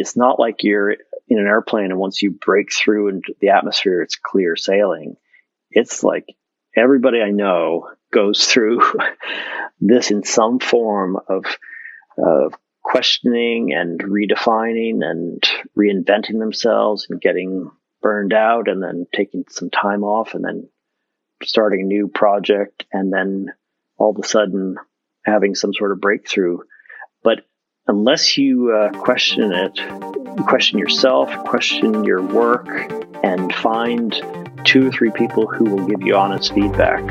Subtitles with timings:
[0.00, 4.02] it's not like you're in an airplane and once you break through into the atmosphere,
[4.02, 5.16] it's clear sailing.
[5.70, 6.26] It's like
[6.76, 8.80] everybody I know goes through
[9.80, 11.44] this in some form of,
[12.82, 15.42] questioning and redefining and
[15.78, 17.70] reinventing themselves and getting
[18.02, 20.68] burned out and then taking some time off and then
[21.42, 23.46] starting a new project and then
[23.96, 24.76] all of a sudden
[25.24, 26.58] having some sort of breakthrough.
[27.86, 29.78] Unless you uh, question it,
[30.46, 32.68] question yourself, question your work,
[33.24, 34.14] and find
[34.64, 37.04] two or three people who will give you honest feedback,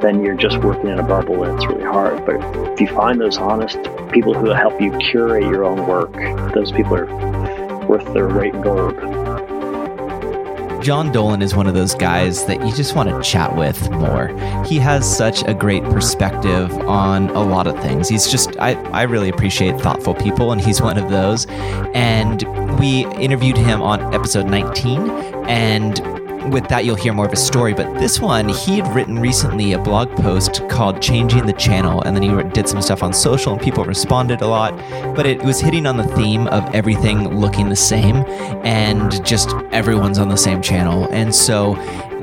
[0.00, 2.24] then you're just working in a bubble and it's really hard.
[2.26, 2.36] But
[2.72, 3.78] if you find those honest
[4.12, 6.14] people who will help you curate your own work,
[6.54, 9.15] those people are worth their weight in gold.
[10.86, 14.28] John Dolan is one of those guys that you just want to chat with more.
[14.64, 18.08] He has such a great perspective on a lot of things.
[18.08, 21.46] He's just, I, I really appreciate thoughtful people, and he's one of those.
[21.92, 22.44] And
[22.78, 25.10] we interviewed him on episode 19,
[25.48, 25.98] and
[26.50, 27.74] with that, you'll hear more of a story.
[27.74, 32.02] But this one, he had written recently a blog post called Changing the Channel.
[32.02, 34.76] And then he did some stuff on social, and people responded a lot.
[35.14, 38.16] But it was hitting on the theme of everything looking the same
[38.64, 41.08] and just everyone's on the same channel.
[41.10, 41.74] And so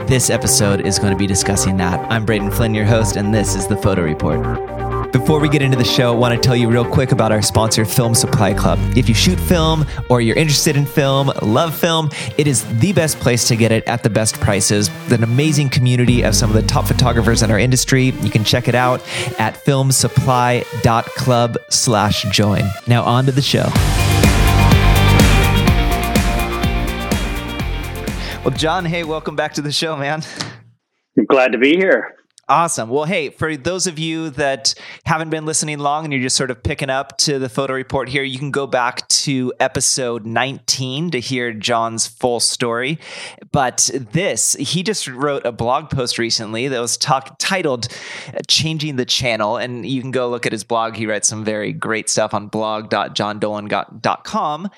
[0.08, 2.00] this episode is going to be discussing that.
[2.12, 4.73] I'm Braden Flynn, your host, and this is the Photo Report.
[5.14, 7.44] Before we get into the show, I want to tell you real quick about our
[7.44, 8.80] sponsor, Film Supply Club.
[8.98, 13.20] If you shoot film or you're interested in film, love film, it is the best
[13.20, 14.90] place to get it at the best prices.
[15.12, 18.06] An amazing community of some of the top photographers in our industry.
[18.06, 19.02] You can check it out
[19.40, 22.64] at filmsupply.club slash join.
[22.88, 23.70] Now on to the show.
[28.44, 30.24] Well, John, hey, welcome back to the show, man.
[31.20, 32.16] I'm glad to be here.
[32.50, 32.90] Awesome.
[32.90, 36.52] Well, hey, for those of you that haven't been listening long and you're just sort
[36.52, 41.12] of picking up to the photo report here, you can go back to episode 19
[41.12, 43.00] to hear John's full story.
[43.54, 47.88] But this, he just wrote a blog post recently that was talk, titled
[48.50, 49.56] Changing the Channel.
[49.56, 50.98] And you can go look at his blog.
[50.98, 54.70] He writes some very great stuff on blog.johndolan.com.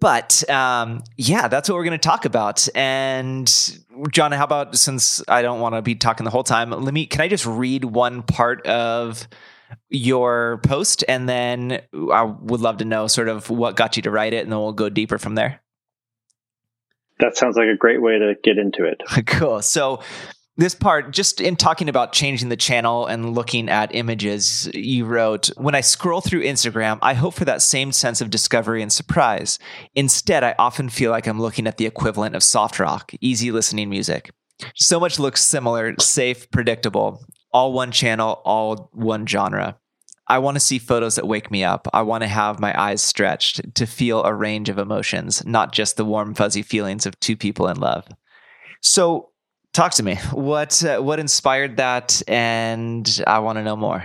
[0.00, 2.68] But um, yeah, that's what we're going to talk about.
[2.74, 3.48] And
[4.10, 7.06] John, how about since I don't want to be talking the whole time, let me
[7.06, 9.26] can I just read one part of
[9.88, 11.80] your post and then
[12.12, 14.58] I would love to know sort of what got you to write it and then
[14.58, 15.60] we'll go deeper from there.
[17.18, 19.02] That sounds like a great way to get into it.
[19.26, 19.62] cool.
[19.62, 20.02] So
[20.56, 25.48] this part, just in talking about changing the channel and looking at images, you wrote,
[25.56, 29.58] When I scroll through Instagram, I hope for that same sense of discovery and surprise.
[29.94, 33.90] Instead, I often feel like I'm looking at the equivalent of soft rock, easy listening
[33.90, 34.30] music.
[34.74, 37.22] So much looks similar, safe, predictable,
[37.52, 39.78] all one channel, all one genre.
[40.28, 41.86] I want to see photos that wake me up.
[41.92, 45.96] I want to have my eyes stretched to feel a range of emotions, not just
[45.96, 48.08] the warm, fuzzy feelings of two people in love.
[48.80, 49.30] So,
[49.76, 50.14] Talk to me.
[50.32, 54.02] What uh, what inspired that, and I want to know more.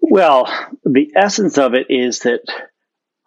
[0.00, 0.50] Well,
[0.84, 2.40] the essence of it is that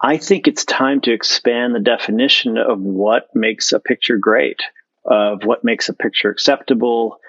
[0.02, 4.60] I think it's time to expand the definition of what makes a picture great,
[5.06, 7.20] of what makes a picture acceptable.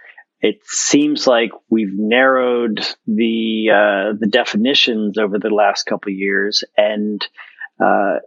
[0.40, 7.22] It seems like we've narrowed the uh, the definitions over the last couple years, and
[7.78, 8.20] uh,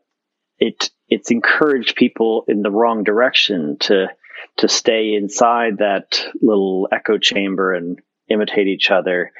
[0.60, 4.10] it it's encouraged people in the wrong direction to
[4.58, 8.00] to stay inside that little echo chamber and
[8.30, 9.32] imitate each other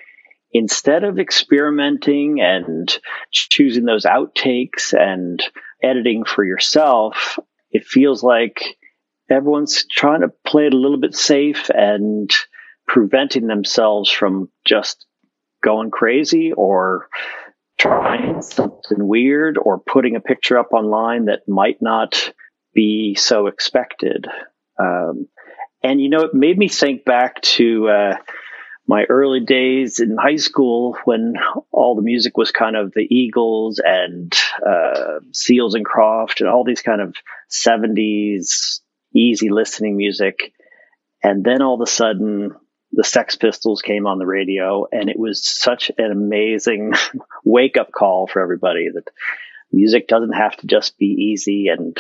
[0.56, 2.98] instead of experimenting and
[3.30, 5.44] choosing those outtakes and
[5.84, 7.38] editing for yourself,
[7.72, 8.78] it feels like
[9.30, 12.32] everyone's trying to play it a little bit safe and
[12.88, 15.06] preventing themselves from just
[15.62, 17.10] going crazy or
[17.78, 22.32] trying something weird or putting a picture up online that might not
[22.74, 24.26] be so expected.
[24.80, 25.28] Um,
[25.84, 28.16] and you know, it made me think back to uh,
[28.88, 31.36] my early days in high school when
[31.72, 34.34] all the music was kind of the Eagles and
[34.66, 37.16] uh, Seals and Crofts and all these kind of
[37.50, 38.82] 70s
[39.14, 40.54] easy listening music.
[41.24, 42.52] And then all of a sudden,
[42.92, 46.94] the Sex Pistols came on the radio, and it was such an amazing
[47.44, 49.10] wake up call for everybody that
[49.72, 51.98] music doesn't have to just be easy and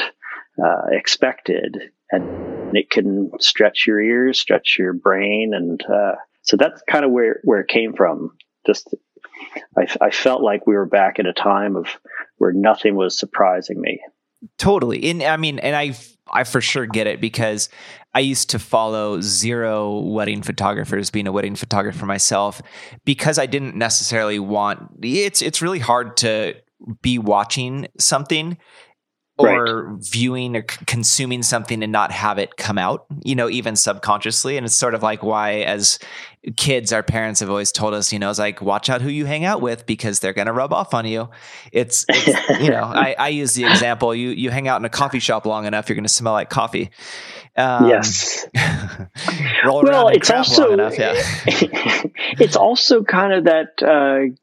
[0.64, 2.45] uh, expected, and
[2.78, 7.40] it can stretch your ears, stretch your brain, and uh, so that's kind of where
[7.44, 8.32] where it came from.
[8.66, 8.94] Just
[9.78, 11.88] I, I felt like we were back at a time of
[12.38, 14.02] where nothing was surprising me.
[14.58, 15.96] Totally, and I mean, and I
[16.32, 17.70] I for sure get it because
[18.14, 22.62] I used to follow zero wedding photographers, being a wedding photographer myself,
[23.06, 24.90] because I didn't necessarily want.
[25.02, 26.56] It's it's really hard to
[27.02, 28.58] be watching something
[29.38, 30.04] or right.
[30.04, 34.56] viewing or c- consuming something and not have it come out, you know, even subconsciously.
[34.56, 36.00] And it's sort of like why, as
[36.56, 39.26] kids, our parents have always told us, you know, it's like, watch out who you
[39.26, 41.30] hang out with because they're going to rub off on you.
[41.74, 44.90] It's, it's you know, I, I, use the example you, you hang out in a
[44.90, 46.92] coffee shop long enough, you're going to smell like coffee.
[47.58, 48.48] Um, yes.
[49.66, 51.14] well, it's also, enough, yeah.
[51.46, 54.34] it's also kind of that, uh,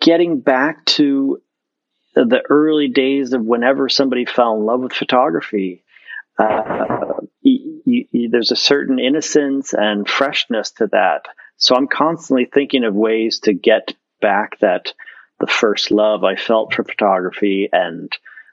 [0.00, 1.42] getting back to
[2.24, 5.84] the early days of whenever somebody fell in love with photography.
[6.38, 11.26] Uh, you, you, there's a certain innocence and freshness to that.
[11.56, 14.92] So I'm constantly thinking of ways to get back that
[15.40, 18.12] the first love I felt for photography and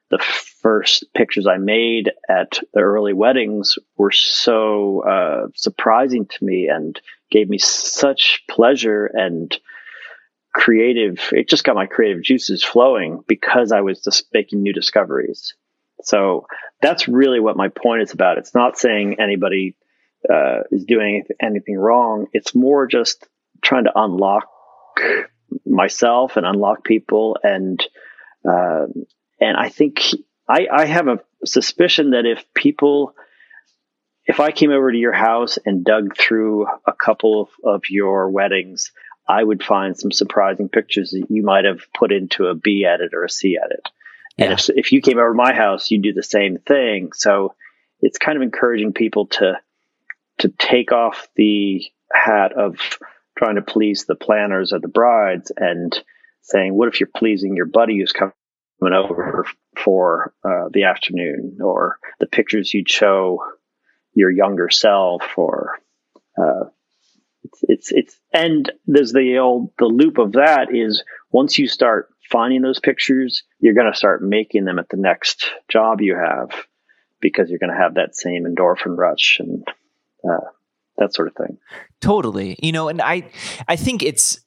[0.10, 6.68] the first pictures I made at the early weddings were so uh, surprising to me
[6.68, 7.00] and
[7.32, 9.58] gave me such pleasure and
[10.56, 15.54] creative, it just got my creative juices flowing because I was just making new discoveries.
[16.04, 16.48] So
[16.82, 18.38] that's really what my point is about.
[18.38, 19.76] It's not saying anybody
[20.34, 22.28] uh, is doing anything wrong.
[22.32, 23.28] It's more just
[23.62, 24.48] trying to unlock
[25.66, 27.38] myself and unlock people.
[27.44, 27.86] And,
[28.50, 28.86] uh,
[29.42, 30.04] and I think
[30.48, 33.14] I, I have a suspicion that if people,
[34.26, 38.30] if I came over to your house and dug through a couple of, of your
[38.30, 38.94] weddings,
[39.28, 43.14] I would find some surprising pictures that you might have put into a B edit
[43.14, 43.88] or a C edit.
[44.38, 44.46] Yeah.
[44.46, 47.12] And if, if you came over to my house, you'd do the same thing.
[47.14, 47.56] So
[48.02, 49.60] it's kind of encouraging people to,
[50.40, 51.84] to take off the
[52.14, 52.78] hat of
[53.38, 55.98] trying to please the planners or the brides and
[56.42, 58.34] saying, what if you're pleasing your buddy who's coming
[58.82, 59.46] over
[59.76, 63.40] for uh, the afternoon or the pictures you'd show
[64.14, 65.80] your younger self or
[66.38, 66.66] uh,
[67.46, 72.10] it's, it's, it's, and there's the old, the loop of that is once you start
[72.32, 76.50] finding those pictures, you're going to start making them at the next job you have
[77.22, 79.68] because you're going to have that same endorphin rush and,
[80.28, 80.46] uh,
[80.98, 81.58] that sort of thing.
[82.02, 82.58] Totally.
[82.62, 83.30] You know, and I,
[83.68, 84.45] I think it's,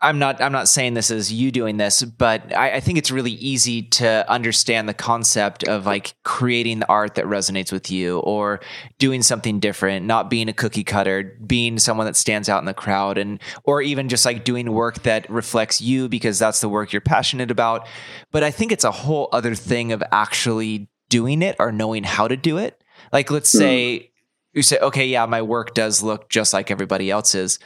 [0.00, 3.10] I'm not I'm not saying this as you doing this, but I, I, think it's
[3.10, 8.20] really easy to understand the concept of like creating the art that resonates with you
[8.20, 8.60] or
[8.98, 12.74] doing something different, not being a cookie cutter, being someone that stands out in the
[12.74, 16.92] crowd and or even just like doing work that reflects you because that's the work
[16.92, 17.86] you're passionate about.
[18.30, 22.28] But I think it's a whole other thing of actually doing it or knowing how
[22.28, 22.82] to do it.
[23.12, 23.58] Like let's mm.
[23.58, 24.10] say
[24.52, 27.58] you say, okay, yeah, my work does look just like everybody else's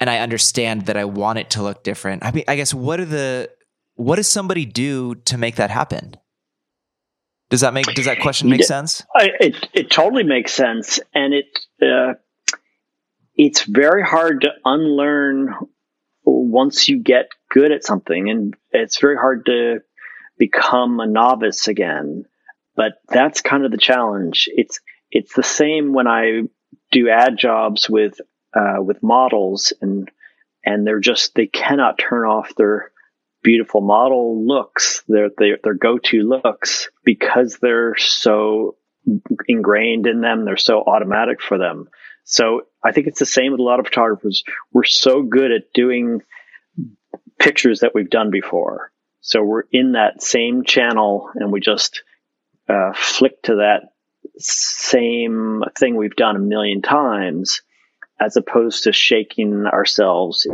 [0.00, 2.24] and I understand that I want it to look different.
[2.24, 3.50] I mean, I guess what are the
[3.94, 6.16] what does somebody do to make that happen?
[7.50, 9.02] Does that make does that question make sense?
[9.14, 11.46] I, it it totally makes sense, and it
[11.82, 12.14] uh,
[13.34, 15.54] it's very hard to unlearn
[16.24, 19.80] once you get good at something, and it's very hard to
[20.38, 22.26] become a novice again.
[22.76, 24.48] But that's kind of the challenge.
[24.52, 24.80] It's
[25.10, 26.42] it's the same when I
[26.92, 28.20] do ad jobs with
[28.54, 30.10] uh, with models and
[30.64, 32.92] and they're just they cannot turn off their
[33.42, 38.76] beautiful model looks their their, their go-to looks because they're so
[39.46, 40.44] ingrained in them.
[40.44, 41.88] They're so automatic for them.
[42.24, 44.44] So i think it's the same with a lot of photographers.
[44.72, 46.22] We're so good at doing
[47.38, 48.92] pictures that we've done before.
[49.20, 52.02] So we're in that same channel and we just
[52.68, 53.92] uh, flick to that
[54.38, 57.62] same thing we've done a million times
[58.20, 60.46] as opposed to shaking ourselves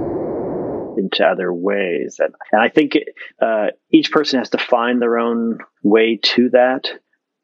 [0.96, 2.16] into other ways.
[2.18, 2.96] And, and I think
[3.40, 6.88] uh, each person has to find their own way to that.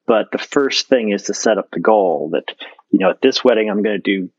[0.06, 2.54] But the first thing is to set up the goal that,
[2.90, 4.30] you know, at this wedding, I'm going to do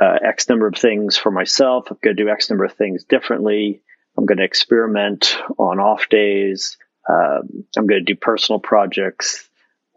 [0.00, 1.86] uh, X number of things for myself.
[1.90, 3.82] I'm going to do X number of things differently.
[4.16, 6.76] I'm going to experiment on off days.
[7.08, 9.48] Um, I'm going to do personal projects.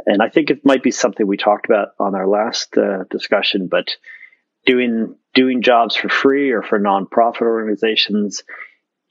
[0.05, 3.67] And I think it might be something we talked about on our last uh, discussion,
[3.67, 3.96] but
[4.65, 8.44] doing doing jobs for free or for nonprofit organizations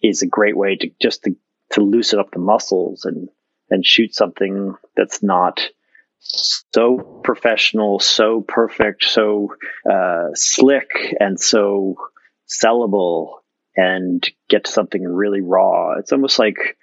[0.03, 1.37] is a great way to just to,
[1.73, 3.29] to loosen up the muscles and
[3.71, 5.61] and shoot something that's not
[6.21, 9.55] so professional, so perfect, so
[9.91, 11.97] uh, slick, and so
[12.49, 13.39] sellable,
[13.77, 15.95] and get to something really raw.
[15.99, 16.77] It's almost like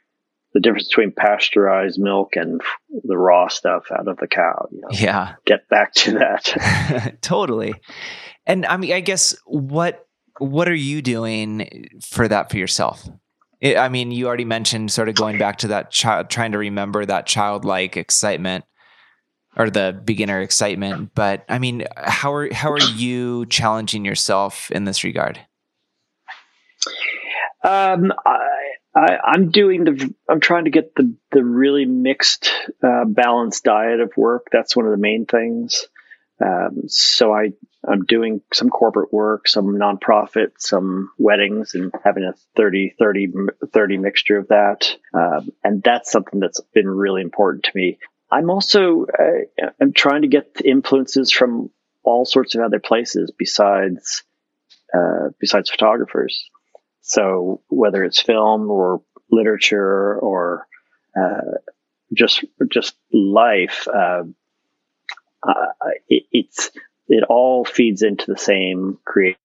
[0.54, 2.62] the difference between pasteurized milk and
[3.04, 4.68] the raw stuff out of the cow.
[4.72, 4.88] You know?
[4.92, 5.36] Yeah.
[5.46, 7.18] Get back to that.
[7.22, 7.76] totally.
[8.48, 10.08] And I mean, I guess what
[10.40, 13.08] what are you doing for that for yourself?
[13.64, 17.06] I mean, you already mentioned sort of going back to that child, trying to remember
[17.06, 18.66] that childlike excitement
[19.58, 21.12] or the beginner excitement.
[21.16, 25.40] But I mean, how are how are you challenging yourself in this regard?
[27.64, 28.14] Um,
[28.96, 30.14] I, am doing the.
[30.30, 34.48] I'm trying to get the the really mixed, uh, balanced diet of work.
[34.52, 35.88] That's one of the main things.
[36.44, 37.54] Um, so I
[37.88, 43.34] I'm doing some corporate work, some nonprofit, some weddings, and having a 30 30
[43.72, 44.96] 30 mixture of that.
[45.14, 47.98] Um, and that's something that's been really important to me.
[48.30, 51.70] I'm also uh, I'm trying to get influences from
[52.04, 54.24] all sorts of other places besides
[54.94, 56.50] uh, besides photographers.
[57.02, 59.02] So whether it's film or
[59.32, 60.68] literature or
[61.20, 61.58] uh,
[62.14, 63.88] just just life,
[65.48, 66.72] uh, it, it's
[67.08, 69.38] it all feeds into the same creative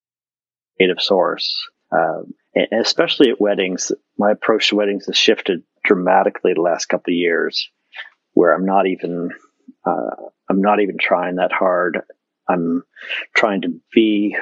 [0.99, 1.69] source.
[1.91, 2.35] Um,
[2.73, 7.69] especially at weddings, my approach to weddings has shifted dramatically the last couple of years,
[8.33, 9.31] where I'm not even
[9.85, 10.17] uh,
[10.49, 12.01] I'm not even trying that hard.
[12.49, 12.85] I'm
[13.35, 14.37] trying to be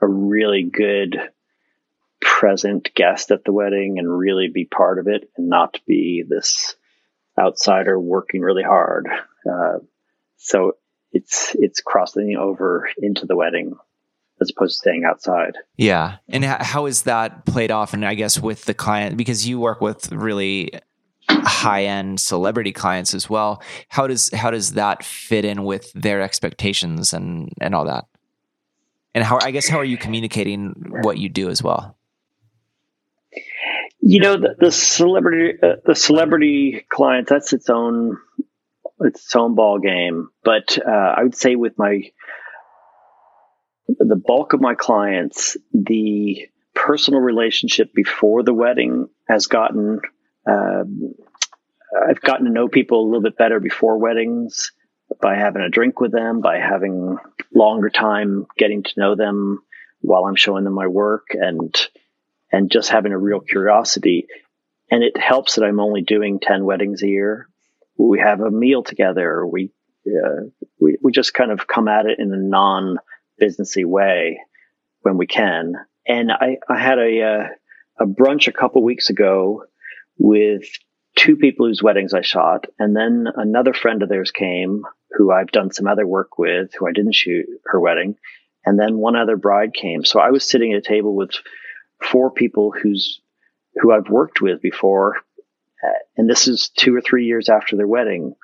[0.00, 1.18] a really good
[2.20, 6.76] present guest at the wedding and really be part of it and not be this
[7.38, 9.08] outsider working really hard.
[9.48, 9.78] Uh,
[10.36, 10.76] so
[11.12, 13.76] it's it's crossing over into the wedding
[14.40, 15.56] as opposed to staying outside.
[15.76, 16.16] Yeah.
[16.28, 17.94] And how is that played off?
[17.94, 20.72] And I guess with the client, because you work with really
[21.28, 23.62] high end celebrity clients as well.
[23.88, 28.06] How does how does that fit in with their expectations and and all that?
[29.14, 31.96] And how I guess how are you communicating what you do as well?
[34.00, 38.18] You know the, the celebrity uh, the celebrity client that's its own
[39.04, 40.28] its own ball game.
[40.44, 42.02] But uh, I would say with my
[43.88, 50.00] the bulk of my clients, the personal relationship before the wedding has gotten.
[50.48, 51.14] Um,
[52.08, 54.72] I've gotten to know people a little bit better before weddings
[55.20, 57.18] by having a drink with them, by having
[57.54, 59.62] longer time getting to know them
[60.00, 61.74] while I'm showing them my work and
[62.50, 64.26] and just having a real curiosity.
[64.90, 67.48] And it helps that I'm only doing 10 weddings a year
[67.96, 69.46] we have a meal together.
[69.46, 69.70] We,
[70.06, 70.48] uh,
[70.80, 72.98] we, we just kind of come at it in a non
[73.40, 74.40] businessy way
[75.00, 75.74] when we can.
[76.06, 79.64] And I, I had a, uh, a brunch a couple weeks ago
[80.18, 80.64] with
[81.16, 82.66] two people whose weddings I shot.
[82.78, 86.88] And then another friend of theirs came who I've done some other work with, who
[86.88, 88.16] I didn't shoot her wedding.
[88.64, 90.04] And then one other bride came.
[90.04, 91.32] So I was sitting at a table with
[92.00, 93.20] four people who's,
[93.76, 95.16] who I've worked with before
[96.16, 98.34] and this is two or three years after their wedding.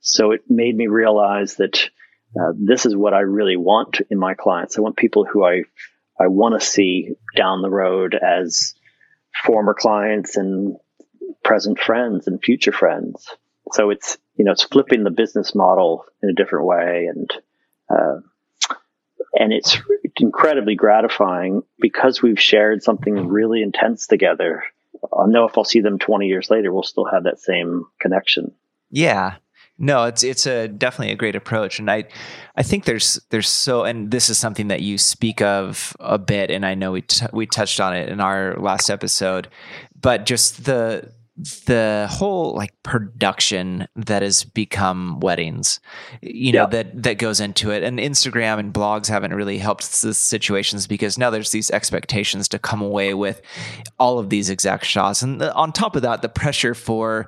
[0.00, 1.90] So it made me realize that
[2.38, 4.78] uh, this is what I really want in my clients.
[4.78, 5.62] I want people who I
[6.20, 8.74] I want to see down the road as
[9.44, 10.76] former clients and
[11.44, 13.28] present friends and future friends.
[13.72, 17.30] So it's you know it's flipping the business model in a different way and
[17.90, 18.20] uh,
[19.34, 19.78] and it's
[20.16, 24.64] incredibly gratifying because we've shared something really intense together
[25.12, 28.52] I'll know if I'll see them 20 years later, we'll still have that same connection.
[28.90, 29.36] Yeah.
[29.80, 32.04] No, it's it's a definitely a great approach, and I
[32.56, 36.50] I think there's there's so and this is something that you speak of a bit,
[36.50, 39.46] and I know we t- we touched on it in our last episode,
[39.94, 41.12] but just the
[41.66, 45.78] the whole like production that has become weddings
[46.20, 47.84] you know that that goes into it.
[47.84, 52.58] And instagram and blogs haven't really helped the situations because now there's these expectations to
[52.58, 53.40] come away with
[54.00, 55.22] all of these exact shots.
[55.22, 57.26] And the, on top of that the pressure for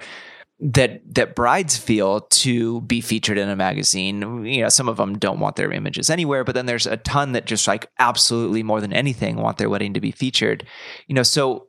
[0.58, 4.44] that that brides feel to be featured in a magazine.
[4.44, 7.32] You know some of them don't want their images anywhere but then there's a ton
[7.32, 10.66] that just like absolutely more than anything want their wedding to be featured.
[11.06, 11.68] You know so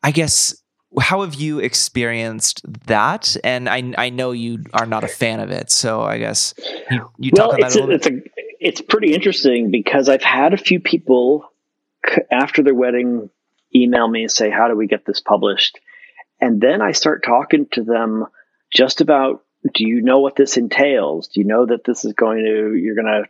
[0.00, 0.54] i guess
[1.00, 3.36] how have you experienced that?
[3.44, 6.54] And I I know you are not a fan of it, so I guess
[6.90, 7.88] you, you well, talk about it.
[7.88, 8.10] A, it's a
[8.60, 11.52] it's pretty interesting because I've had a few people
[12.30, 13.30] after their wedding
[13.74, 15.78] email me and say, "How do we get this published?"
[16.40, 18.26] And then I start talking to them
[18.72, 21.28] just about, "Do you know what this entails?
[21.28, 23.28] Do you know that this is going to you're going to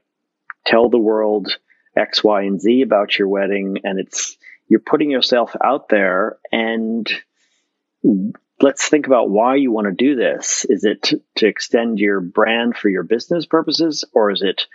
[0.65, 1.59] tell the world
[1.97, 4.39] X, Y, and Z about your wedding?" And it's
[4.69, 7.11] you're putting yourself out there and
[8.61, 10.67] let's think about why you want to do this.
[10.69, 14.67] Is it to, to extend your brand for your business purposes, or is it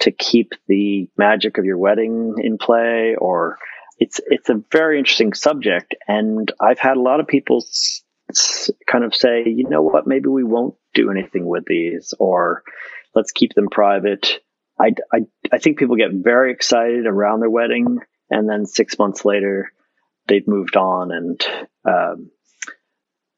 [0.00, 3.16] to keep the magic of your wedding in play?
[3.18, 3.58] Or
[3.98, 7.64] it's it's a very interesting subject, and I've had a lot of people
[8.86, 12.62] kind of say, you know what, maybe we won't do anything with these, or
[13.14, 14.40] let's keep them private.
[14.80, 15.20] I, I,
[15.50, 17.98] I think people get very excited around their wedding,
[18.30, 19.72] and then six months later,
[20.28, 21.46] they've moved on, and
[21.84, 22.30] um,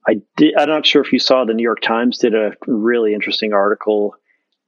[0.06, 3.14] I did, I'm not sure if you saw the New York Times did a really
[3.14, 4.14] interesting article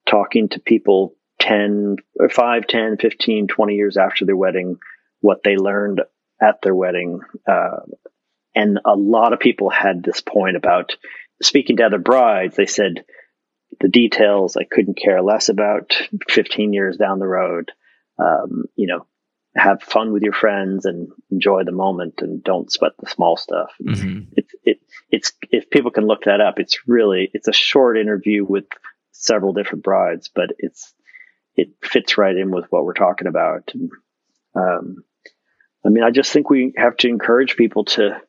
[0.06, 1.96] talking to people 10,
[2.30, 4.78] 5, 10, 15, 20 years after their wedding,
[5.20, 6.02] what they learned
[6.40, 7.20] at their wedding.
[7.48, 7.80] Uh,
[8.54, 10.96] And a lot of people had this point about
[11.42, 12.56] speaking to other brides.
[12.56, 13.04] They said
[13.80, 15.94] the details I couldn't care less about
[16.28, 17.72] 15 years down the road.
[18.18, 19.06] Um, you know,
[19.56, 23.72] have fun with your friends and enjoy the moment and don't sweat the small stuff.
[23.82, 24.38] Mm-hmm.
[25.10, 28.64] It's, if people can look that up, it's really, it's a short interview with
[29.12, 30.92] several different brides, but it's,
[31.54, 33.70] it fits right in with what we're talking about.
[33.74, 33.90] And,
[34.54, 35.04] um,
[35.84, 38.20] I mean, I just think we have to encourage people to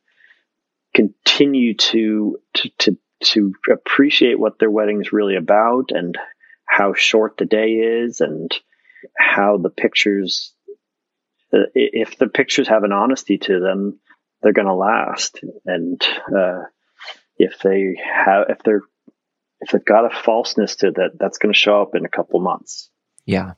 [0.94, 6.18] continue to, to, to, to appreciate what their wedding is really about and
[6.66, 8.54] how short the day is and
[9.18, 10.54] how the pictures,
[11.54, 14.00] uh, if the pictures have an honesty to them,
[14.44, 15.40] they're going to last.
[15.66, 16.02] And,
[16.36, 16.64] uh,
[17.38, 18.82] if they have, if they're,
[19.62, 22.40] if they've got a falseness to that, that's going to show up in a couple
[22.40, 22.90] months.
[23.26, 23.54] Yeah.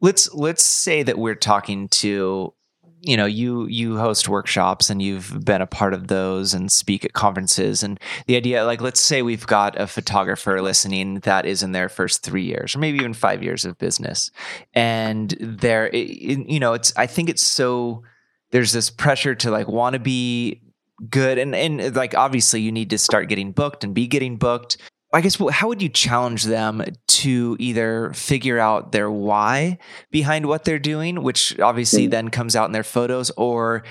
[0.00, 2.54] Let's let's say that we're talking to
[3.02, 7.04] you know you you host workshops and you've been a part of those and speak
[7.04, 11.62] at conferences and the idea like let's say we've got a photographer listening that is
[11.62, 14.30] in their first 3 years or maybe even 5 years of business
[14.74, 18.02] and there you know it's i think it's so
[18.50, 20.60] there's this pressure to like want to be
[21.08, 24.76] good and and like obviously you need to start getting booked and be getting booked
[25.12, 29.78] I guess how would you challenge them to either figure out their why
[30.12, 32.10] behind what they're doing, which obviously mm-hmm.
[32.10, 33.82] then comes out in their photos, or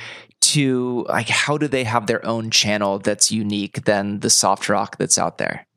[0.42, 4.98] to like how do they have their own channel that's unique than the soft rock
[4.98, 5.68] that's out there?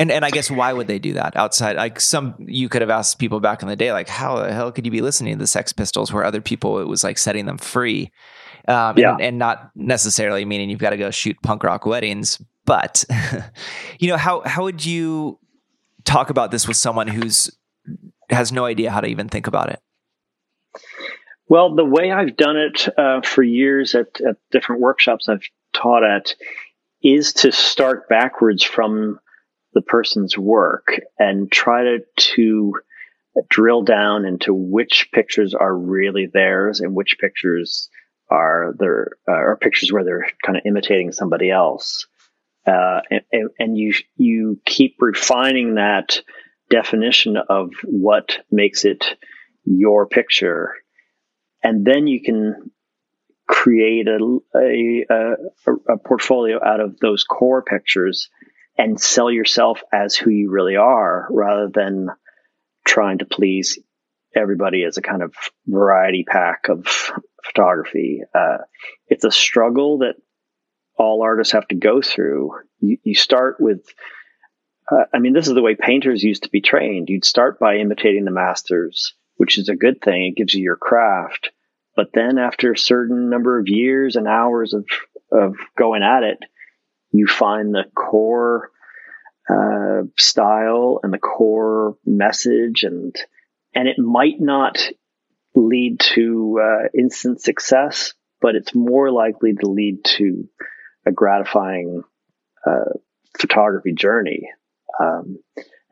[0.00, 1.76] And and I guess why would they do that outside?
[1.76, 4.72] Like some you could have asked people back in the day, like how the hell
[4.72, 7.44] could you be listening to the Sex Pistols, where other people it was like setting
[7.44, 8.10] them free,
[8.66, 9.12] um, yeah.
[9.12, 13.04] and, and not necessarily meaning you've got to go shoot punk rock weddings, but
[13.98, 15.38] you know, how how would you
[16.04, 17.50] talk about this with someone who's
[18.30, 19.82] has no idea how to even think about it?
[21.46, 26.04] Well, the way I've done it uh, for years at, at different workshops I've taught
[26.04, 26.34] at
[27.02, 29.20] is to start backwards from
[29.74, 32.74] the person's work and try to, to
[33.48, 37.88] drill down into which pictures are really theirs and which pictures
[38.30, 42.06] are their uh, are pictures where they're kind of imitating somebody else.
[42.66, 46.20] Uh, and, and you you keep refining that
[46.68, 49.04] definition of what makes it
[49.64, 50.74] your picture,
[51.62, 52.70] and then you can
[53.48, 58.28] create a, a, a, a portfolio out of those core pictures
[58.80, 62.08] and sell yourself as who you really are rather than
[62.86, 63.78] trying to please
[64.34, 65.34] everybody as a kind of
[65.66, 66.86] variety pack of
[67.44, 68.22] photography.
[68.34, 68.56] Uh,
[69.06, 70.14] it's a struggle that
[70.96, 72.52] all artists have to go through.
[72.80, 73.84] You, you start with,
[74.90, 77.10] uh, I mean, this is the way painters used to be trained.
[77.10, 80.24] You'd start by imitating the masters, which is a good thing.
[80.24, 81.50] It gives you your craft.
[81.96, 84.86] But then after a certain number of years and hours of,
[85.30, 86.38] of going at it,
[87.12, 88.70] you find the core
[89.48, 93.14] uh, style and the core message and
[93.74, 94.78] and it might not
[95.54, 100.48] lead to uh, instant success, but it's more likely to lead to
[101.06, 102.02] a gratifying
[102.66, 102.92] uh,
[103.38, 104.50] photography journey.
[105.00, 105.38] Um,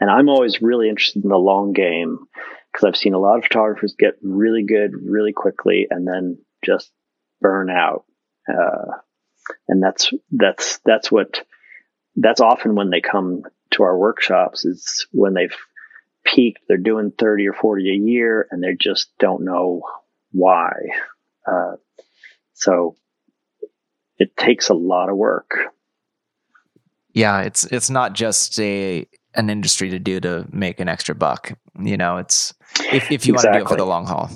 [0.01, 2.19] and I'm always really interested in the long game
[2.73, 6.91] because I've seen a lot of photographers get really good really quickly and then just
[7.41, 8.05] burn out.
[9.69, 11.43] And that's that's that's what
[12.17, 15.55] that's often when they come to our workshops is when they've
[16.25, 19.83] peaked, they're doing 30 or 40 a year and they just don't know
[20.33, 20.73] why.
[21.47, 21.77] Uh,
[22.55, 22.97] so
[24.19, 25.57] it takes a lot of work.
[27.13, 31.53] Yeah, it's it's not just a an industry to do to make an extra buck.
[31.81, 32.55] You know, it's
[32.93, 33.35] if if you exactly.
[33.35, 34.31] want to do it for the long haul.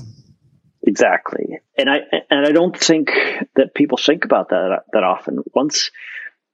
[0.85, 1.61] Exactly.
[1.79, 1.99] And I
[2.31, 3.11] and I don't think
[3.55, 5.43] that people think about that that often.
[5.55, 5.91] Once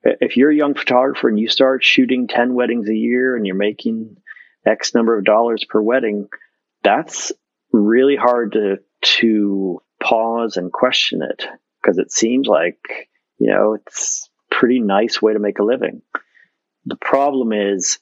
[0.03, 3.57] if you're a young photographer and you start shooting 10 weddings a year and you're
[3.57, 4.17] making
[4.65, 6.29] X number of dollars per wedding,
[6.83, 7.33] that's
[7.73, 11.47] really hard to to pause and question it
[11.81, 16.03] because it seems like you know, it's pretty nice way to make a living.
[16.87, 17.99] The problem is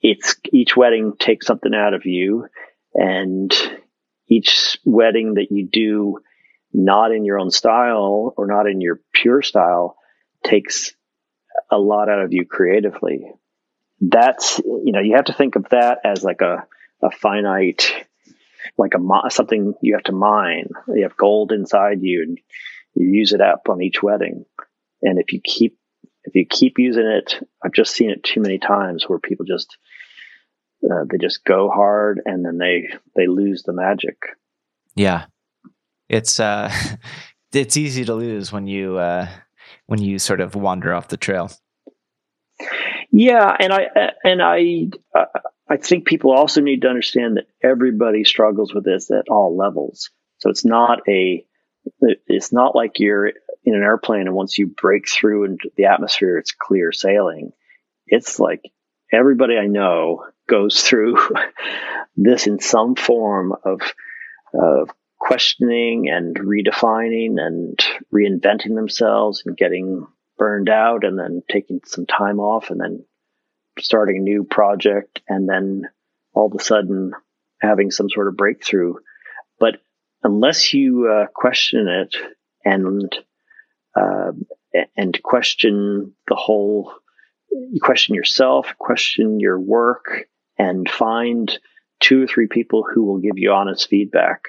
[0.00, 2.46] it's each wedding takes something out of you
[2.94, 3.52] and
[4.28, 6.18] each wedding that you do
[6.72, 9.96] not in your own style or not in your pure style
[10.44, 10.94] takes
[11.70, 13.30] a lot out of you creatively.
[14.00, 16.66] That's, you know, you have to think of that as like a,
[17.02, 17.92] a finite,
[18.76, 20.68] like a, something you have to mine.
[20.88, 22.38] You have gold inside you and
[22.94, 24.44] you use it up on each wedding.
[25.02, 25.78] And if you keep
[26.24, 29.78] if you keep using it, I've just seen it too many times where people just
[30.84, 34.16] uh, they just go hard and then they they lose the magic.
[34.94, 35.26] Yeah,
[36.08, 36.72] it's uh,
[37.52, 39.28] it's easy to lose when you uh,
[39.86, 41.50] when you sort of wander off the trail.
[43.10, 45.24] Yeah, and I and I uh,
[45.68, 50.10] I think people also need to understand that everybody struggles with this at all levels.
[50.38, 51.44] So it's not a
[52.00, 53.28] it's not like you're
[53.64, 57.52] in an airplane and once you break through into the atmosphere, it's clear sailing.
[58.06, 58.62] It's like
[59.12, 61.16] everybody I know goes through
[62.16, 63.80] this in some form of,
[64.54, 67.78] of questioning and redefining and
[68.14, 70.06] reinventing themselves and getting
[70.38, 73.04] burned out and then taking some time off and then
[73.78, 75.82] starting a new project and then
[76.34, 77.12] all of a sudden
[77.60, 78.94] having some sort of breakthrough.
[79.58, 79.80] But
[80.22, 82.16] unless you uh, question it
[82.64, 83.14] and
[83.98, 84.32] uh,
[84.96, 86.92] and question the whole,
[87.50, 90.28] you question yourself, question your work,
[90.58, 91.58] and find
[92.00, 94.42] two or three people who will give you honest feedback,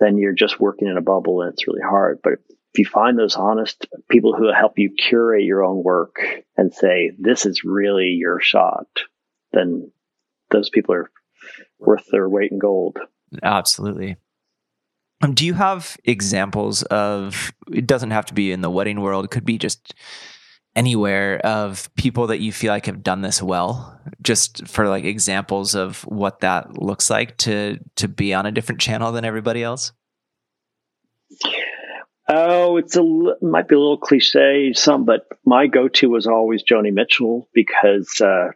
[0.00, 2.20] then you're just working in a bubble and it's really hard.
[2.22, 2.34] But
[2.74, 6.20] if you find those honest people who will help you curate your own work
[6.56, 8.86] and say, this is really your shot,
[9.52, 9.90] then
[10.50, 11.10] those people are
[11.78, 12.98] worth their weight in gold.
[13.42, 14.16] Absolutely.
[15.22, 19.24] Um, do you have examples of, it doesn't have to be in the wedding world,
[19.24, 19.94] it could be just
[20.76, 25.74] anywhere of people that you feel like have done this well just for like examples
[25.74, 29.92] of what that looks like to to be on a different channel than everybody else?
[32.28, 33.02] Oh it's a
[33.42, 38.48] might be a little cliche some but my go-to was always joni mitchell because uh,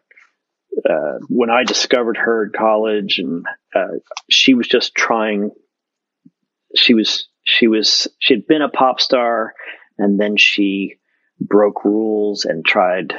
[0.89, 3.99] uh, when i discovered her in college and uh,
[4.31, 5.51] she was just trying
[6.75, 9.53] she was she was she had been a pop star
[9.99, 10.99] and then she
[11.41, 13.15] broke rules and tried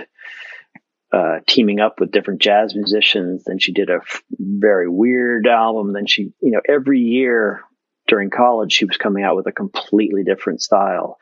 [1.12, 3.44] uh, teaming up with different jazz musicians.
[3.44, 5.94] Then she did a f- very weird album.
[5.94, 7.62] Then she, you know, every year
[8.08, 11.18] during college, she was coming out with a completely different style.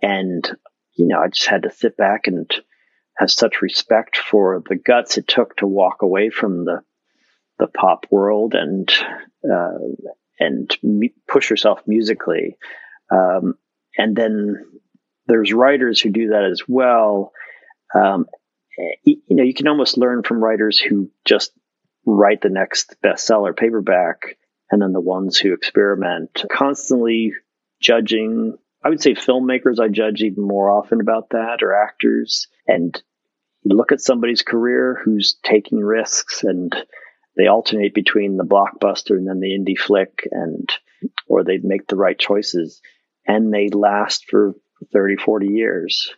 [0.00, 0.48] And,
[0.96, 2.48] you know, I just had to sit back and
[3.16, 6.82] have such respect for the guts it took to walk away from the,
[7.58, 8.88] the pop world and,
[9.44, 9.78] uh,
[10.38, 10.76] and
[11.26, 12.56] push herself musically.
[13.10, 13.54] Um,
[13.96, 14.64] and then
[15.28, 17.32] there's writers who do that as well.
[17.94, 18.26] Um,
[19.04, 21.52] you know, you can almost learn from writers who just
[22.06, 24.38] write the next bestseller paperback
[24.70, 27.32] and then the ones who experiment constantly
[27.80, 28.56] judging.
[28.84, 32.46] I would say filmmakers I judge even more often about that or actors.
[32.66, 33.00] And
[33.64, 36.74] look at somebody's career who's taking risks and
[37.36, 40.68] they alternate between the blockbuster and then the indie flick and
[41.26, 42.80] or they make the right choices
[43.26, 44.54] and they last for
[44.92, 46.10] 30, 40 years.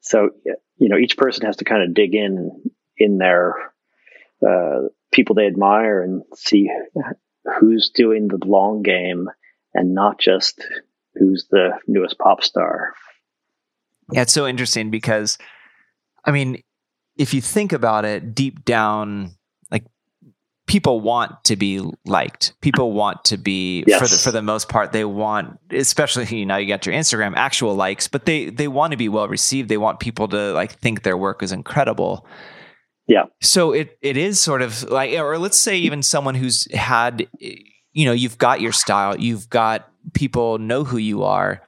[0.00, 0.30] So,
[0.76, 2.62] you know, each person has to kind of dig in
[2.96, 3.54] in their
[4.46, 6.70] uh, people they admire and see
[7.58, 9.28] who's doing the long game
[9.72, 10.64] and not just
[11.14, 12.94] who's the newest pop star.
[14.12, 15.38] Yeah, it's so interesting because,
[16.24, 16.62] I mean,
[17.16, 19.36] if you think about it deep down,
[20.74, 22.52] people want to be liked.
[22.60, 24.00] People want to be yes.
[24.00, 27.34] for the for the most part they want especially you know you got your Instagram
[27.36, 29.68] actual likes, but they they want to be well received.
[29.68, 32.26] They want people to like think their work is incredible.
[33.06, 33.26] Yeah.
[33.40, 38.04] So it it is sort of like or let's say even someone who's had you
[38.04, 41.62] know, you've got your style, you've got people know who you are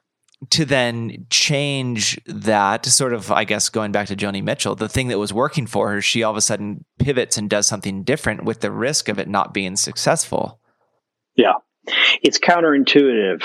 [0.51, 5.07] to then change that sort of i guess going back to joni mitchell the thing
[5.07, 8.43] that was working for her she all of a sudden pivots and does something different
[8.43, 10.59] with the risk of it not being successful.
[11.35, 11.53] Yeah.
[12.21, 13.43] It's counterintuitive.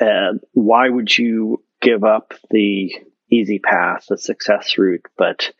[0.00, 2.94] Uh, why would you give up the
[3.30, 5.04] easy path the success route?
[5.16, 5.52] But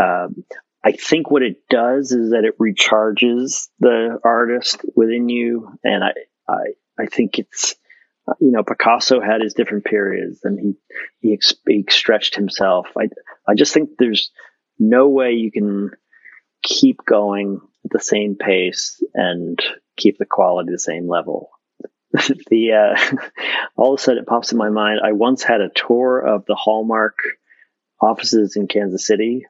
[0.00, 0.44] um,
[0.84, 5.68] i think what it does is that it recharges the artist within you.
[5.84, 6.12] And i
[6.48, 6.64] i,
[6.98, 7.76] I think it's
[8.40, 10.74] you know, Picasso had his different periods and he,
[11.20, 12.86] he, he stretched himself.
[12.96, 13.08] I,
[13.46, 14.30] I just think there's
[14.78, 15.90] no way you can
[16.62, 19.58] keep going at the same pace and
[19.96, 21.50] keep the quality the same level.
[22.12, 23.16] the, uh,
[23.76, 25.00] all of a sudden it pops in my mind.
[25.04, 27.16] I once had a tour of the Hallmark
[28.00, 29.46] offices in Kansas City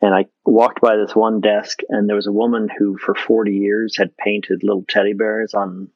[0.00, 3.52] and I walked by this one desk and there was a woman who for 40
[3.52, 5.88] years had painted little teddy bears on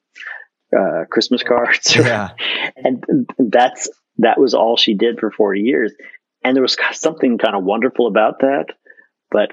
[0.77, 1.97] uh, Christmas cards.
[1.97, 2.31] Yeah.
[2.77, 3.05] and
[3.39, 5.93] that's, that was all she did for 40 years.
[6.45, 8.67] And there was something kind of wonderful about that,
[9.31, 9.53] but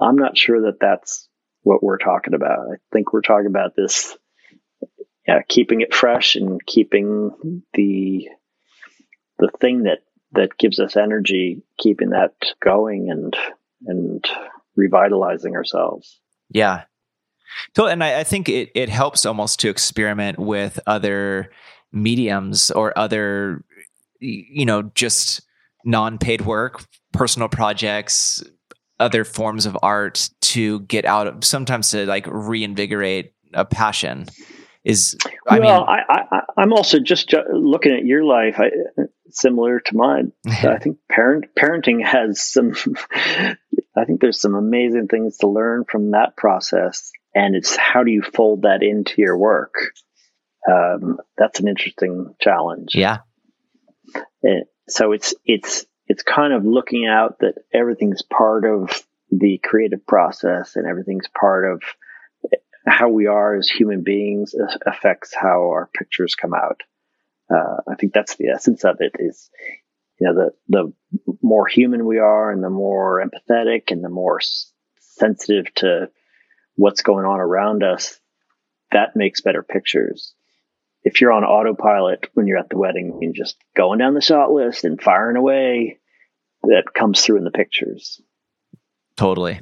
[0.00, 1.28] I'm not sure that that's
[1.62, 2.58] what we're talking about.
[2.72, 4.16] I think we're talking about this,
[5.26, 8.28] yeah, keeping it fresh and keeping the,
[9.38, 9.98] the thing that,
[10.32, 13.36] that gives us energy, keeping that going and,
[13.86, 14.24] and
[14.76, 16.20] revitalizing ourselves.
[16.50, 16.84] Yeah.
[17.76, 21.50] So, and I, I think it, it helps almost to experiment with other
[21.92, 23.64] mediums or other
[24.20, 25.42] you know just
[25.84, 28.42] non-paid work personal projects
[28.98, 34.26] other forms of art to get out of sometimes to like reinvigorate a passion
[34.84, 35.16] is
[35.48, 38.70] I well, mean, I, I, I'm also just uh, looking at your life, I,
[39.30, 40.32] similar to mine.
[40.46, 42.74] I think parent parenting has some.
[43.96, 48.10] I think there's some amazing things to learn from that process, and it's how do
[48.10, 49.74] you fold that into your work.
[50.70, 52.94] Um, that's an interesting challenge.
[52.94, 53.18] Yeah.
[54.42, 58.90] And so it's it's it's kind of looking out that everything's part of
[59.30, 61.82] the creative process and everything's part of
[62.86, 64.54] how we are as human beings
[64.86, 66.82] affects how our pictures come out.
[67.50, 69.50] Uh, I think that's the essence of it is,
[70.20, 74.38] you know, the, the more human we are and the more empathetic and the more
[74.40, 76.10] s- sensitive to
[76.76, 78.18] what's going on around us,
[78.92, 80.34] that makes better pictures.
[81.02, 84.50] If you're on autopilot when you're at the wedding and just going down the shot
[84.50, 85.98] list and firing away,
[86.62, 88.20] that comes through in the pictures.
[89.16, 89.60] Totally.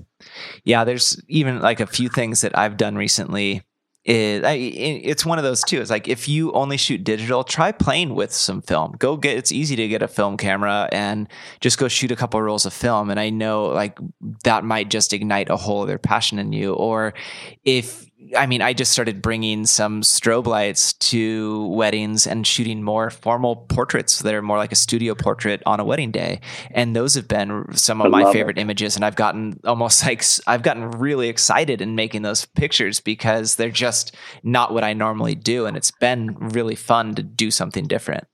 [0.64, 3.62] Yeah, there's even like a few things that I've done recently.
[4.04, 5.80] It, I, it's one of those too.
[5.80, 8.96] It's like if you only shoot digital, try playing with some film.
[8.98, 9.36] Go get.
[9.36, 11.28] It's easy to get a film camera and
[11.60, 13.10] just go shoot a couple of rolls of film.
[13.10, 13.98] And I know like
[14.42, 16.74] that might just ignite a whole other passion in you.
[16.74, 17.14] Or
[17.64, 23.10] if I mean, I just started bringing some strobe lights to weddings and shooting more
[23.10, 26.40] formal portraits that are more like a studio portrait on a wedding day.
[26.70, 28.60] And those have been some of I my favorite it.
[28.60, 28.96] images.
[28.96, 33.70] And I've gotten almost like, I've gotten really excited in making those pictures because they're
[33.70, 35.66] just not what I normally do.
[35.66, 38.24] And it's been really fun to do something different.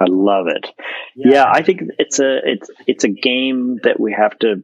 [0.00, 0.66] I love it.
[1.14, 4.62] Yeah, yeah I think it's a, it's, it's a game that we have to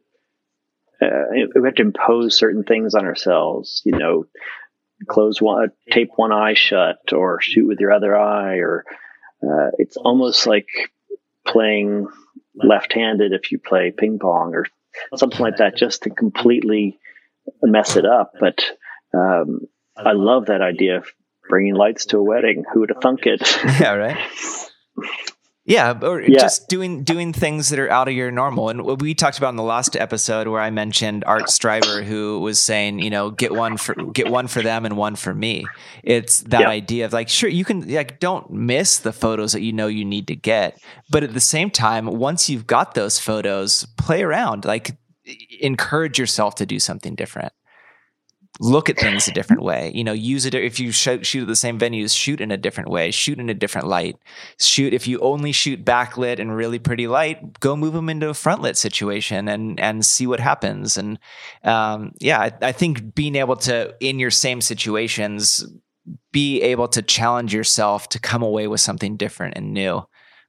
[1.03, 3.83] uh, we have to impose certain things on ourselves.
[3.85, 4.27] You know,
[5.07, 8.85] close one, tape one eye shut, or shoot with your other eye, or
[9.43, 10.69] uh, it's almost like
[11.47, 12.09] playing
[12.55, 14.67] left-handed if you play ping pong or
[15.17, 16.99] something like that, just to completely
[17.63, 18.33] mess it up.
[18.39, 18.65] But
[19.15, 19.61] um,
[19.97, 21.07] I love that idea of
[21.49, 22.65] bringing lights to a wedding.
[22.73, 23.43] Who would have thunk it?
[23.81, 24.19] Yeah, right.
[25.73, 26.39] Yeah, or yeah.
[26.39, 28.69] just doing doing things that are out of your normal.
[28.69, 32.61] And we talked about in the last episode where I mentioned Art Streiber, who was
[32.61, 35.65] saying, you know, get one for get one for them and one for me.
[36.03, 36.69] It's that yeah.
[36.69, 40.05] idea of like, sure, you can like don't miss the photos that you know you
[40.05, 44.67] need to get, but at the same time, once you've got those photos, play around,
[44.67, 44.95] like
[45.61, 47.53] encourage yourself to do something different
[48.61, 49.91] look at things a different way.
[49.95, 52.57] You know, use it if you shoot, shoot at the same venues, shoot in a
[52.57, 54.17] different way, shoot in a different light.
[54.59, 58.35] Shoot if you only shoot backlit and really pretty light, go move them into a
[58.35, 60.97] front lit situation and and see what happens.
[60.97, 61.19] And
[61.65, 65.65] um, yeah, I, I think being able to in your same situations
[66.33, 70.03] be able to challenge yourself to come away with something different and new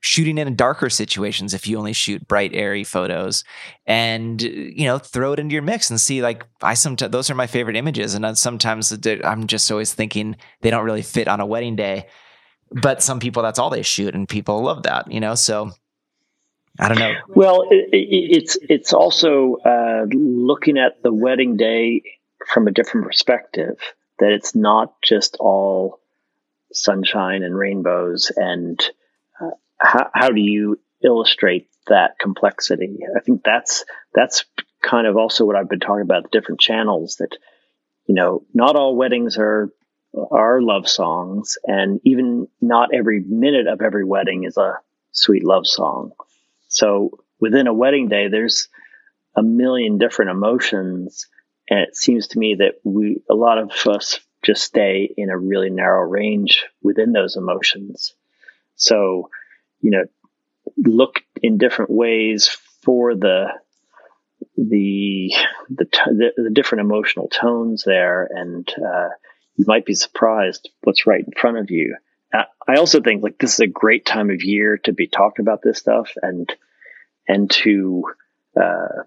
[0.03, 3.45] shooting in darker situations if you only shoot bright airy photos
[3.85, 7.35] and you know throw it into your mix and see like i sometimes those are
[7.35, 8.91] my favorite images and sometimes
[9.23, 12.05] i'm just always thinking they don't really fit on a wedding day
[12.69, 15.71] but some people that's all they shoot and people love that you know so
[16.79, 17.13] I don't know.
[17.27, 22.01] Well, it, it's it's also uh, looking at the wedding day
[22.51, 23.77] from a different perspective.
[24.17, 25.99] That it's not just all
[26.73, 28.83] sunshine and rainbows and
[29.83, 32.99] how, how do you illustrate that complexity?
[33.15, 33.83] I think that's
[34.15, 34.45] that's
[34.81, 37.37] kind of also what I've been talking about the different channels that
[38.05, 39.69] you know not all weddings are
[40.31, 44.79] are love songs and even not every minute of every wedding is a
[45.11, 46.11] sweet love song.
[46.67, 48.69] So within a wedding day there's
[49.35, 51.27] a million different emotions
[51.69, 55.37] and it seems to me that we a lot of us just stay in a
[55.37, 58.13] really narrow range within those emotions.
[58.75, 59.29] So
[59.83, 60.05] you know,
[60.77, 62.47] look in different ways
[62.81, 63.47] for the
[64.57, 65.33] the
[65.69, 69.09] the, the, the different emotional tones there, and uh,
[69.55, 71.95] you might be surprised what's right in front of you.
[72.67, 75.61] I also think like this is a great time of year to be talking about
[75.61, 76.51] this stuff and
[77.27, 78.05] and to
[78.59, 79.03] uh,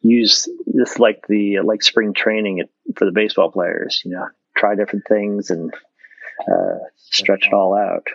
[0.00, 2.64] use this like the like spring training
[2.96, 4.02] for the baseball players.
[4.04, 5.72] You know, try different things and
[6.40, 8.06] uh, stretch it all out.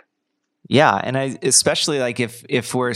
[0.68, 2.94] Yeah, and I especially like if if we're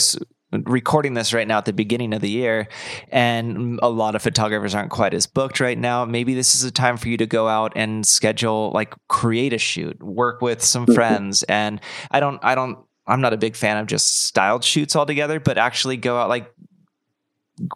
[0.52, 2.68] recording this right now at the beginning of the year
[3.08, 6.70] and a lot of photographers aren't quite as booked right now maybe this is a
[6.70, 10.84] time for you to go out and schedule like create a shoot work with some
[10.84, 10.94] mm-hmm.
[10.94, 11.80] friends and
[12.10, 15.56] i don't i don't i'm not a big fan of just styled shoots altogether but
[15.56, 16.52] actually go out like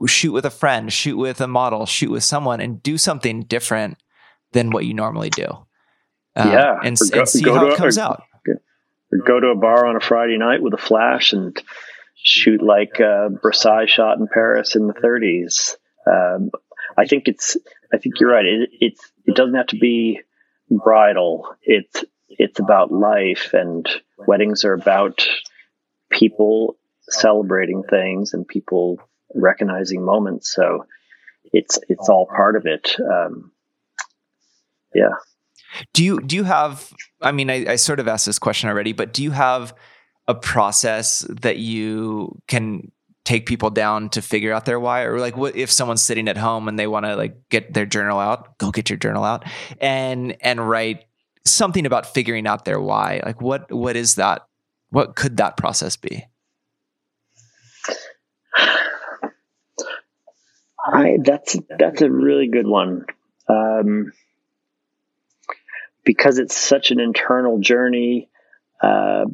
[0.07, 3.97] shoot with a friend shoot with a model shoot with someone and do something different
[4.53, 5.47] than what you normally do
[6.37, 8.23] uh, yeah and, go, and see how it comes a, out
[9.12, 11.57] or go to a bar on a Friday night with a flash and
[12.14, 15.77] shoot like uh, Brassaï shot in Paris in the 30s.
[16.07, 16.51] Um,
[16.97, 17.57] I think it's.
[17.92, 18.45] I think you're right.
[18.45, 19.12] It, it's.
[19.27, 20.21] It doesn't have to be
[20.71, 21.55] bridal.
[21.62, 22.05] It's.
[22.29, 23.88] It's about life, and
[24.19, 25.27] weddings are about
[26.11, 26.77] people
[27.09, 28.99] celebrating things and people
[29.35, 30.53] recognizing moments.
[30.53, 30.87] So
[31.53, 32.97] it's it's all part of it.
[33.01, 33.53] Um,
[34.95, 35.14] yeah.
[35.93, 36.93] Do you do you have?
[37.21, 39.75] I mean, I, I sort of asked this question already, but do you have
[40.29, 42.91] a process that you can
[43.25, 46.37] take people down to figure out their why or like what if someone's sitting at
[46.37, 49.45] home and they want to like get their journal out go get your journal out
[49.81, 51.07] and and write
[51.45, 54.47] something about figuring out their why like what what is that
[54.91, 56.25] what could that process be
[60.87, 63.07] I that's that's a really good one.
[63.49, 64.12] Um,
[66.07, 68.31] because it's such an internal journey,
[68.83, 69.27] uh,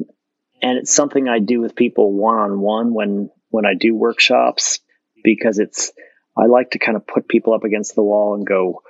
[0.61, 4.79] and it's something I do with people one on one when when I do workshops.
[5.23, 5.93] Because it's
[6.35, 8.81] I like to kind of put people up against the wall and go,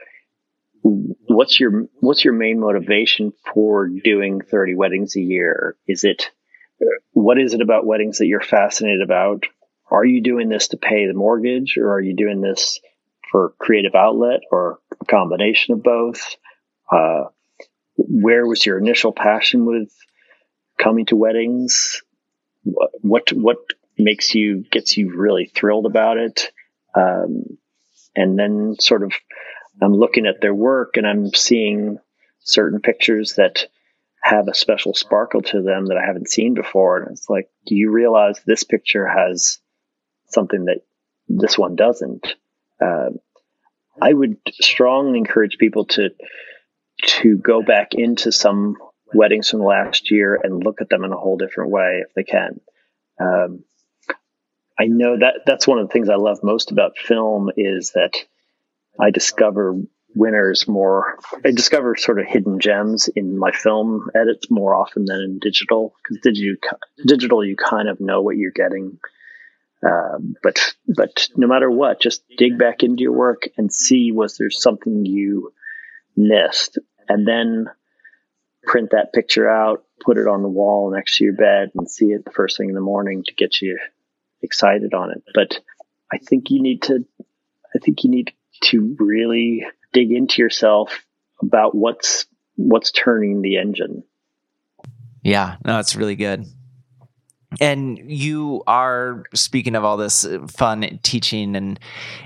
[0.82, 5.76] "What's your what's your main motivation for doing thirty weddings a year?
[5.88, 6.32] Is it
[7.12, 9.46] what is it about weddings that you're fascinated about?
[9.92, 12.80] Are you doing this to pay the mortgage, or are you doing this
[13.30, 16.36] for creative outlet, or a combination of both?"
[16.92, 17.26] Uh,
[17.96, 19.94] where was your initial passion with
[20.78, 22.02] coming to weddings?
[22.64, 23.58] What what,
[23.96, 26.52] makes you gets you really thrilled about it?
[26.96, 27.58] Um,
[28.16, 29.14] and then sort of
[29.82, 32.00] I'm looking at their work and I'm seeing
[32.40, 33.68] certain pictures that
[34.22, 37.04] have a special sparkle to them that I haven't seen before.
[37.04, 39.60] And it's like, do you realize this picture has
[40.30, 40.80] something that
[41.28, 42.36] this one doesn't?
[42.82, 43.10] Uh,
[44.02, 46.10] I would strongly encourage people to
[47.06, 48.78] to go back into some
[49.14, 52.24] weddings from last year and look at them in a whole different way if they
[52.24, 52.60] can.
[53.20, 53.64] Um,
[54.78, 58.14] I know that that's one of the things I love most about film is that
[59.00, 59.76] I discover
[60.16, 61.18] winners more.
[61.46, 65.94] I discover sort of hidden gems in my film edits more often than in digital
[66.02, 66.58] because digital,
[67.06, 69.00] digital you kind of know what you're getting.
[69.86, 74.38] Uh, but but no matter what, just dig back into your work and see was
[74.38, 75.54] there something you
[76.16, 77.68] missed and then
[78.64, 82.08] print that picture out, put it on the wall next to your bed and see
[82.08, 83.78] it the first thing in the morning to get you
[84.42, 85.24] excited on it.
[85.34, 85.60] But
[86.12, 87.06] I think you need to,
[87.76, 88.34] I think you need
[88.66, 91.06] to really dig into yourself
[91.42, 94.04] about what's, what's turning the engine.
[95.24, 96.46] Yeah, no, it's really good
[97.60, 101.80] and you are speaking of all this fun teaching and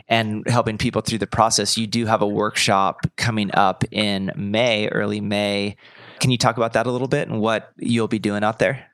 [0.07, 4.87] and helping people through the process you do have a workshop coming up in may
[4.89, 5.75] early may.
[6.19, 8.85] Can you talk about that a little bit and what you'll be doing out there?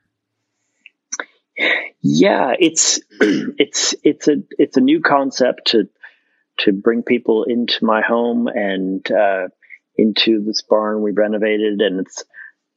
[2.02, 5.88] Yeah it's it's it's a it's a new concept to
[6.58, 9.48] to bring people into my home and uh,
[9.96, 11.80] into this barn we renovated.
[11.80, 12.24] And it's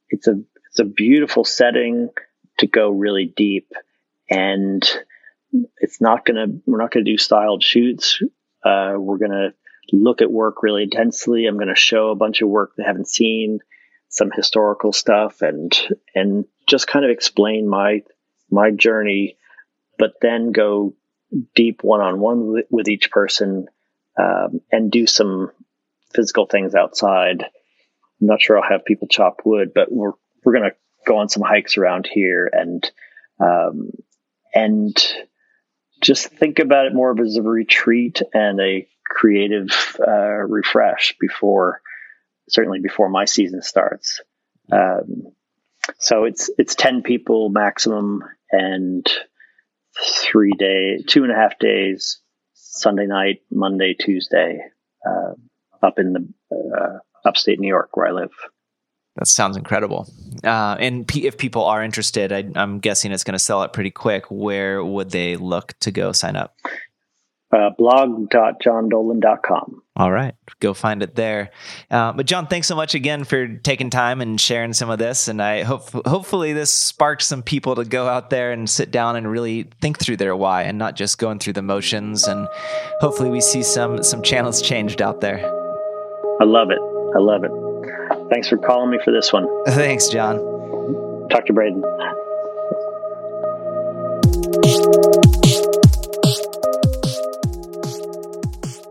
[0.09, 2.09] it's a it's a beautiful setting
[2.57, 3.71] to go really deep.
[4.29, 4.87] And
[5.77, 8.21] it's not going to we're not going to do styled shoots.
[8.63, 9.53] Uh, we're going to
[9.93, 11.45] look at work really intensely.
[11.45, 13.59] I'm going to show a bunch of work they haven't seen
[14.09, 15.77] some historical stuff and
[16.15, 18.03] and just kind of explain my
[18.49, 19.37] my journey
[19.99, 20.93] but then go
[21.55, 23.67] deep one-on-one with, each person
[24.17, 25.51] um, and do some
[26.13, 27.41] physical things outside.
[27.41, 30.75] I'm not sure i'll have people chop wood but we're we're going to
[31.07, 32.91] go on some hikes around here and
[33.39, 33.91] um,
[34.53, 34.95] and
[36.01, 41.81] just think about it more as a retreat and a creative uh, refresh before
[42.49, 44.21] certainly before my season starts.
[44.71, 45.33] Um,
[45.99, 49.05] so it's it's ten people maximum and
[50.21, 52.19] three day, two and a half days,
[52.53, 54.59] Sunday night, Monday, Tuesday,
[55.05, 55.33] uh,
[55.81, 58.31] up in the uh, upstate New York where I live.
[59.17, 60.07] That sounds incredible.
[60.43, 63.73] Uh, and p- if people are interested, I, am guessing it's going to sell it
[63.73, 64.25] pretty quick.
[64.29, 66.55] Where would they look to go sign up?
[67.49, 69.81] Uh, blog.johndolan.com.
[69.95, 70.35] All right.
[70.59, 71.51] Go find it there.
[71.89, 75.29] Uh, but John, thanks so much again for taking time and sharing some of this.
[75.29, 79.15] And I hope hopefully this sparks some people to go out there and sit down
[79.15, 82.27] and really think through their why and not just going through the motions.
[82.27, 82.49] And
[82.99, 85.39] hopefully we see some some channels changed out there.
[86.41, 86.79] I love it.
[87.15, 87.66] I love it.
[88.29, 89.47] Thanks for calling me for this one.
[89.67, 90.37] Thanks, John.
[91.29, 91.83] Talk to Braden.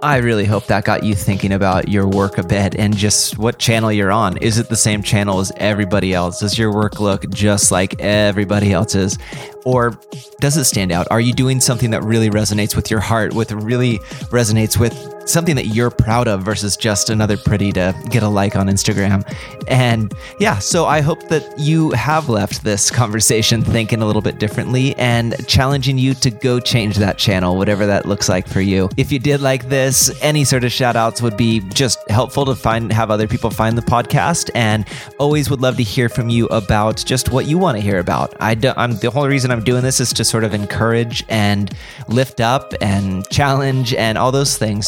[0.02, 3.58] I really hope that got you thinking about your work a bit and just what
[3.58, 4.36] channel you're on.
[4.36, 6.38] Is it the same channel as everybody else?
[6.38, 9.18] Does your work look just like everybody else's?
[9.64, 9.98] Or
[10.40, 11.08] does it stand out?
[11.10, 13.98] Are you doing something that really resonates with your heart, with really
[14.30, 14.92] resonates with
[15.26, 19.24] something that you're proud of versus just another pretty to get a like on Instagram?
[19.68, 24.38] And yeah, so I hope that you have left this conversation thinking a little bit
[24.38, 28.88] differently and challenging you to go change that channel, whatever that looks like for you.
[28.96, 32.54] If you did like this, any sort of shout outs would be just helpful to
[32.54, 34.86] find have other people find the podcast and
[35.18, 38.34] always would love to hear from you about just what you want to hear about.
[38.40, 41.74] I do, I'm the whole reason I'm doing this is to sort of encourage and
[42.08, 44.86] lift up and challenge and all those things.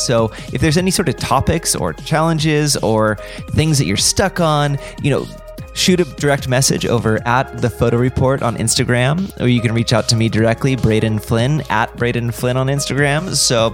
[0.52, 3.16] If there's any sort of topics or challenges or
[3.50, 5.26] things that you're stuck on, you know,
[5.74, 9.92] shoot a direct message over at the photo report on Instagram, or you can reach
[9.92, 13.34] out to me directly, Braden Flynn at Braden Flynn on Instagram.
[13.34, 13.70] So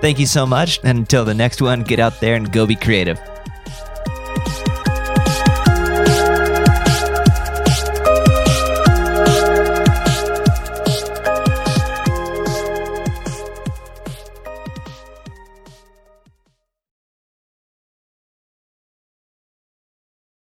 [0.00, 0.80] thank you so much.
[0.82, 3.20] And until the next one, get out there and go be creative.